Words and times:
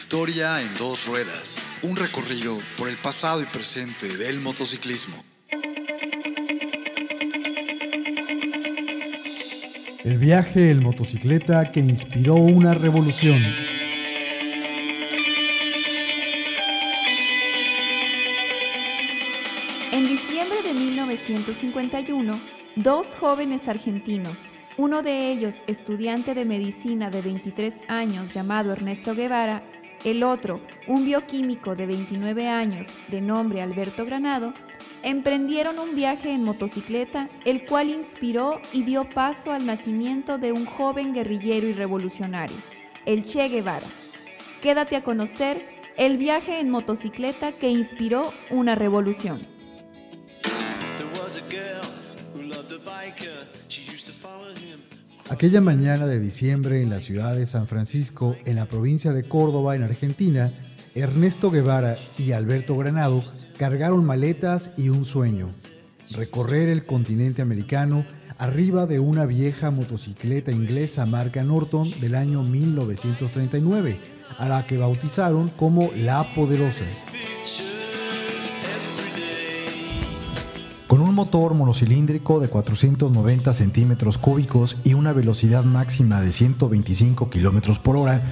Historia 0.00 0.62
en 0.62 0.72
dos 0.76 1.06
ruedas. 1.08 1.60
Un 1.82 1.96
recorrido 1.96 2.56
por 2.78 2.88
el 2.88 2.96
pasado 2.96 3.42
y 3.42 3.46
presente 3.46 4.16
del 4.16 4.38
motociclismo. 4.38 5.16
El 10.04 10.18
viaje 10.18 10.70
en 10.70 10.84
motocicleta 10.84 11.72
que 11.72 11.80
inspiró 11.80 12.36
una 12.36 12.74
revolución. 12.74 13.36
En 19.90 20.06
diciembre 20.06 20.62
de 20.62 20.74
1951, 20.74 22.40
dos 22.76 23.16
jóvenes 23.16 23.66
argentinos, 23.66 24.46
uno 24.76 25.02
de 25.02 25.32
ellos 25.32 25.64
estudiante 25.66 26.34
de 26.34 26.44
medicina 26.44 27.10
de 27.10 27.20
23 27.20 27.82
años 27.88 28.32
llamado 28.32 28.72
Ernesto 28.72 29.16
Guevara, 29.16 29.60
el 30.04 30.22
otro, 30.22 30.60
un 30.86 31.04
bioquímico 31.04 31.74
de 31.76 31.86
29 31.86 32.48
años 32.48 32.88
de 33.08 33.20
nombre 33.20 33.62
Alberto 33.62 34.04
Granado, 34.04 34.52
emprendieron 35.02 35.78
un 35.78 35.94
viaje 35.94 36.32
en 36.32 36.44
motocicleta, 36.44 37.28
el 37.44 37.64
cual 37.66 37.90
inspiró 37.90 38.60
y 38.72 38.82
dio 38.82 39.08
paso 39.08 39.52
al 39.52 39.66
nacimiento 39.66 40.38
de 40.38 40.52
un 40.52 40.66
joven 40.66 41.14
guerrillero 41.14 41.68
y 41.68 41.72
revolucionario, 41.72 42.56
el 43.06 43.24
Che 43.24 43.48
Guevara. 43.48 43.86
Quédate 44.62 44.96
a 44.96 45.04
conocer 45.04 45.64
el 45.96 46.16
viaje 46.16 46.60
en 46.60 46.70
motocicleta 46.70 47.52
que 47.52 47.68
inspiró 47.68 48.32
una 48.50 48.74
revolución. 48.74 49.40
Aquella 55.30 55.60
mañana 55.60 56.06
de 56.06 56.20
diciembre 56.20 56.80
en 56.80 56.88
la 56.88 57.00
ciudad 57.00 57.36
de 57.36 57.44
San 57.44 57.66
Francisco, 57.66 58.34
en 58.46 58.56
la 58.56 58.64
provincia 58.64 59.12
de 59.12 59.24
Córdoba, 59.24 59.76
en 59.76 59.82
Argentina, 59.82 60.50
Ernesto 60.94 61.50
Guevara 61.50 61.96
y 62.16 62.32
Alberto 62.32 62.74
Granado 62.78 63.22
cargaron 63.58 64.06
maletas 64.06 64.70
y 64.78 64.88
un 64.88 65.04
sueño, 65.04 65.50
recorrer 66.12 66.70
el 66.70 66.84
continente 66.84 67.42
americano 67.42 68.06
arriba 68.38 68.86
de 68.86 69.00
una 69.00 69.26
vieja 69.26 69.70
motocicleta 69.70 70.50
inglesa 70.50 71.04
marca 71.04 71.44
Norton 71.44 71.86
del 72.00 72.14
año 72.14 72.42
1939, 72.42 73.98
a 74.38 74.48
la 74.48 74.66
que 74.66 74.78
bautizaron 74.78 75.48
como 75.50 75.90
La 75.94 76.24
Poderosa. 76.34 76.84
Con 80.88 81.02
un 81.02 81.14
motor 81.14 81.52
monocilíndrico 81.52 82.40
de 82.40 82.48
490 82.48 83.52
centímetros 83.52 84.16
cúbicos 84.16 84.78
y 84.84 84.94
una 84.94 85.12
velocidad 85.12 85.62
máxima 85.62 86.22
de 86.22 86.32
125 86.32 87.28
kilómetros 87.28 87.78
por 87.78 87.98
hora, 87.98 88.22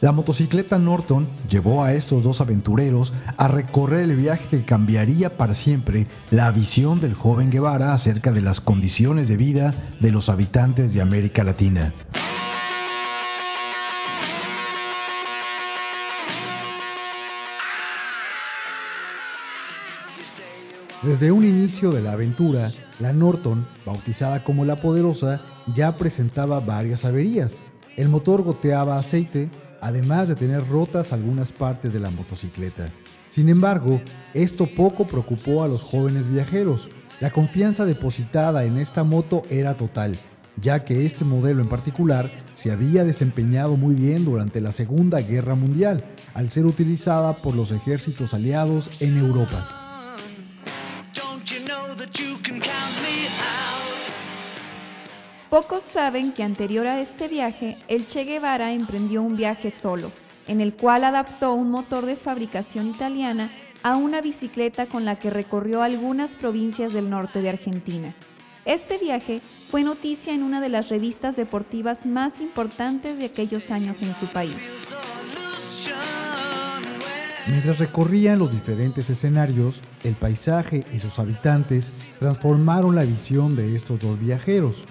la 0.00 0.10
motocicleta 0.10 0.76
Norton 0.80 1.28
llevó 1.48 1.84
a 1.84 1.92
estos 1.92 2.24
dos 2.24 2.40
aventureros 2.40 3.12
a 3.36 3.46
recorrer 3.46 4.00
el 4.00 4.16
viaje 4.16 4.44
que 4.50 4.64
cambiaría 4.64 5.36
para 5.36 5.54
siempre 5.54 6.08
la 6.32 6.50
visión 6.50 6.98
del 6.98 7.14
joven 7.14 7.48
Guevara 7.48 7.92
acerca 7.92 8.32
de 8.32 8.42
las 8.42 8.60
condiciones 8.60 9.28
de 9.28 9.36
vida 9.36 9.72
de 10.00 10.10
los 10.10 10.28
habitantes 10.28 10.92
de 10.92 11.02
América 11.02 11.44
Latina. 11.44 11.94
Desde 21.02 21.32
un 21.32 21.46
inicio 21.46 21.92
de 21.92 22.02
la 22.02 22.12
aventura, 22.12 22.70
la 22.98 23.14
Norton, 23.14 23.66
bautizada 23.86 24.44
como 24.44 24.66
la 24.66 24.76
Poderosa, 24.76 25.40
ya 25.74 25.96
presentaba 25.96 26.60
varias 26.60 27.06
averías. 27.06 27.56
El 27.96 28.10
motor 28.10 28.42
goteaba 28.42 28.98
aceite, 28.98 29.48
además 29.80 30.28
de 30.28 30.34
tener 30.34 30.68
rotas 30.68 31.14
algunas 31.14 31.52
partes 31.52 31.94
de 31.94 32.00
la 32.00 32.10
motocicleta. 32.10 32.92
Sin 33.30 33.48
embargo, 33.48 34.02
esto 34.34 34.68
poco 34.76 35.06
preocupó 35.06 35.62
a 35.62 35.68
los 35.68 35.80
jóvenes 35.80 36.28
viajeros. 36.28 36.90
La 37.20 37.30
confianza 37.30 37.86
depositada 37.86 38.64
en 38.64 38.76
esta 38.76 39.02
moto 39.02 39.44
era 39.48 39.78
total, 39.78 40.18
ya 40.60 40.84
que 40.84 41.06
este 41.06 41.24
modelo 41.24 41.62
en 41.62 41.68
particular 41.70 42.30
se 42.54 42.72
había 42.72 43.04
desempeñado 43.04 43.78
muy 43.78 43.94
bien 43.94 44.26
durante 44.26 44.60
la 44.60 44.72
Segunda 44.72 45.22
Guerra 45.22 45.54
Mundial, 45.54 46.04
al 46.34 46.50
ser 46.50 46.66
utilizada 46.66 47.36
por 47.36 47.54
los 47.54 47.70
ejércitos 47.70 48.34
aliados 48.34 48.90
en 49.00 49.16
Europa. 49.16 49.79
Pocos 55.50 55.82
saben 55.82 56.30
que 56.30 56.44
anterior 56.44 56.86
a 56.86 57.00
este 57.00 57.26
viaje, 57.26 57.76
el 57.88 58.06
Che 58.06 58.22
Guevara 58.22 58.72
emprendió 58.72 59.20
un 59.20 59.36
viaje 59.36 59.72
solo, 59.72 60.12
en 60.46 60.60
el 60.60 60.74
cual 60.74 61.02
adaptó 61.02 61.54
un 61.54 61.72
motor 61.72 62.06
de 62.06 62.14
fabricación 62.14 62.86
italiana 62.86 63.50
a 63.82 63.96
una 63.96 64.20
bicicleta 64.20 64.86
con 64.86 65.04
la 65.04 65.18
que 65.18 65.28
recorrió 65.28 65.82
algunas 65.82 66.36
provincias 66.36 66.92
del 66.92 67.10
norte 67.10 67.42
de 67.42 67.48
Argentina. 67.48 68.14
Este 68.64 68.96
viaje 68.98 69.40
fue 69.68 69.82
noticia 69.82 70.32
en 70.32 70.44
una 70.44 70.60
de 70.60 70.68
las 70.68 70.88
revistas 70.88 71.34
deportivas 71.34 72.06
más 72.06 72.40
importantes 72.40 73.18
de 73.18 73.24
aquellos 73.24 73.72
años 73.72 74.02
en 74.02 74.14
su 74.14 74.26
país. 74.26 74.94
Mientras 77.48 77.80
recorrían 77.80 78.38
los 78.38 78.52
diferentes 78.52 79.10
escenarios, 79.10 79.82
el 80.04 80.14
paisaje 80.14 80.86
y 80.92 81.00
sus 81.00 81.18
habitantes 81.18 81.92
transformaron 82.20 82.94
la 82.94 83.02
visión 83.02 83.56
de 83.56 83.74
estos 83.74 83.98
dos 83.98 84.20
viajeros. 84.20 84.84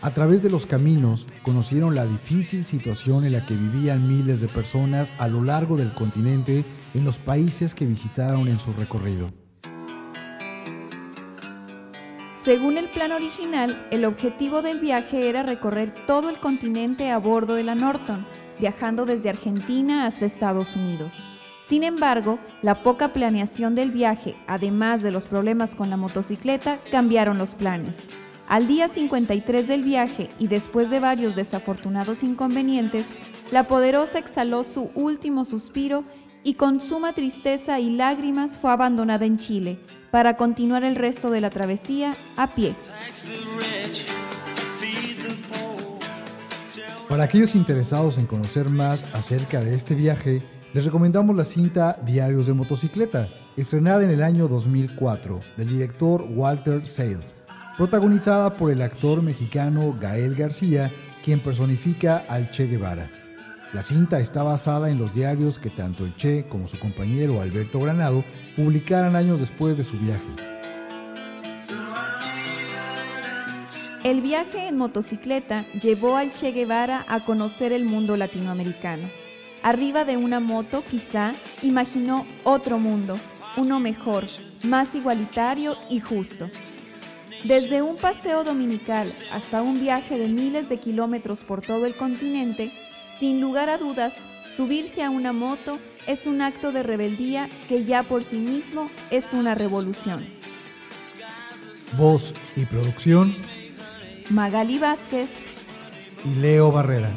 A 0.00 0.12
través 0.12 0.44
de 0.44 0.50
los 0.50 0.64
caminos 0.64 1.26
conocieron 1.42 1.96
la 1.96 2.06
difícil 2.06 2.64
situación 2.64 3.24
en 3.24 3.32
la 3.32 3.44
que 3.44 3.54
vivían 3.54 4.06
miles 4.06 4.38
de 4.40 4.46
personas 4.46 5.12
a 5.18 5.26
lo 5.26 5.42
largo 5.42 5.76
del 5.76 5.92
continente 5.92 6.64
en 6.94 7.04
los 7.04 7.18
países 7.18 7.74
que 7.74 7.84
visitaron 7.84 8.46
en 8.46 8.60
su 8.60 8.72
recorrido. 8.72 9.26
Según 12.44 12.78
el 12.78 12.86
plan 12.86 13.10
original, 13.10 13.88
el 13.90 14.04
objetivo 14.04 14.62
del 14.62 14.78
viaje 14.78 15.28
era 15.28 15.42
recorrer 15.42 15.92
todo 16.06 16.30
el 16.30 16.36
continente 16.36 17.10
a 17.10 17.18
bordo 17.18 17.54
de 17.54 17.64
la 17.64 17.74
Norton, 17.74 18.24
viajando 18.60 19.04
desde 19.04 19.30
Argentina 19.30 20.06
hasta 20.06 20.26
Estados 20.26 20.76
Unidos. 20.76 21.12
Sin 21.66 21.82
embargo, 21.82 22.38
la 22.62 22.76
poca 22.76 23.12
planeación 23.12 23.74
del 23.74 23.90
viaje, 23.90 24.36
además 24.46 25.02
de 25.02 25.10
los 25.10 25.26
problemas 25.26 25.74
con 25.74 25.90
la 25.90 25.96
motocicleta, 25.96 26.78
cambiaron 26.92 27.36
los 27.36 27.54
planes. 27.54 28.06
Al 28.48 28.66
día 28.66 28.88
53 28.88 29.68
del 29.68 29.82
viaje 29.82 30.30
y 30.38 30.46
después 30.46 30.88
de 30.88 31.00
varios 31.00 31.36
desafortunados 31.36 32.22
inconvenientes, 32.22 33.06
la 33.50 33.64
poderosa 33.64 34.18
exhaló 34.18 34.64
su 34.64 34.90
último 34.94 35.44
suspiro 35.44 36.04
y 36.44 36.54
con 36.54 36.80
suma 36.80 37.12
tristeza 37.12 37.78
y 37.78 37.90
lágrimas 37.90 38.56
fue 38.56 38.70
abandonada 38.70 39.26
en 39.26 39.36
Chile 39.36 39.78
para 40.10 40.38
continuar 40.38 40.82
el 40.82 40.96
resto 40.96 41.28
de 41.28 41.42
la 41.42 41.50
travesía 41.50 42.16
a 42.38 42.46
pie. 42.46 42.74
Para 47.06 47.24
aquellos 47.24 47.54
interesados 47.54 48.16
en 48.16 48.24
conocer 48.24 48.70
más 48.70 49.04
acerca 49.12 49.60
de 49.60 49.74
este 49.74 49.94
viaje, 49.94 50.40
les 50.72 50.86
recomendamos 50.86 51.36
la 51.36 51.44
cinta 51.44 51.98
Diarios 52.02 52.46
de 52.46 52.54
Motocicleta, 52.54 53.28
estrenada 53.58 54.04
en 54.04 54.10
el 54.10 54.22
año 54.22 54.48
2004, 54.48 55.38
del 55.58 55.68
director 55.68 56.26
Walter 56.30 56.86
Sales 56.86 57.34
protagonizada 57.78 58.50
por 58.50 58.72
el 58.72 58.82
actor 58.82 59.22
mexicano 59.22 59.96
Gael 59.98 60.34
García, 60.34 60.90
quien 61.24 61.38
personifica 61.38 62.24
al 62.28 62.50
Che 62.50 62.66
Guevara. 62.66 63.08
La 63.72 63.82
cinta 63.82 64.18
está 64.18 64.42
basada 64.42 64.90
en 64.90 64.98
los 64.98 65.14
diarios 65.14 65.60
que 65.60 65.70
tanto 65.70 66.04
el 66.04 66.16
Che 66.16 66.46
como 66.48 66.66
su 66.66 66.76
compañero 66.80 67.40
Alberto 67.40 67.78
Granado 67.78 68.24
publicaran 68.56 69.14
años 69.14 69.38
después 69.38 69.78
de 69.78 69.84
su 69.84 69.96
viaje. 69.96 70.26
El 74.02 74.22
viaje 74.22 74.66
en 74.66 74.76
motocicleta 74.76 75.64
llevó 75.80 76.16
al 76.16 76.32
Che 76.32 76.50
Guevara 76.50 77.04
a 77.08 77.24
conocer 77.24 77.72
el 77.72 77.84
mundo 77.84 78.16
latinoamericano. 78.16 79.08
Arriba 79.62 80.04
de 80.04 80.16
una 80.16 80.40
moto, 80.40 80.82
quizá, 80.90 81.32
imaginó 81.62 82.26
otro 82.42 82.80
mundo, 82.80 83.16
uno 83.56 83.78
mejor, 83.78 84.24
más 84.64 84.96
igualitario 84.96 85.76
y 85.88 86.00
justo. 86.00 86.50
Desde 87.44 87.82
un 87.82 87.96
paseo 87.96 88.42
dominical 88.42 89.08
hasta 89.32 89.62
un 89.62 89.80
viaje 89.80 90.18
de 90.18 90.28
miles 90.28 90.68
de 90.68 90.78
kilómetros 90.78 91.44
por 91.44 91.62
todo 91.62 91.86
el 91.86 91.96
continente, 91.96 92.72
sin 93.18 93.40
lugar 93.40 93.70
a 93.70 93.78
dudas, 93.78 94.16
subirse 94.54 95.04
a 95.04 95.10
una 95.10 95.32
moto 95.32 95.78
es 96.06 96.26
un 96.26 96.42
acto 96.42 96.72
de 96.72 96.82
rebeldía 96.82 97.48
que 97.68 97.84
ya 97.84 98.02
por 98.02 98.24
sí 98.24 98.38
mismo 98.38 98.90
es 99.10 99.32
una 99.32 99.54
revolución. 99.54 100.26
Voz 101.96 102.34
y 102.56 102.64
producción. 102.64 103.34
Magali 104.30 104.78
Vázquez 104.78 105.28
y 106.24 106.40
Leo 106.40 106.72
Barrera. 106.72 107.10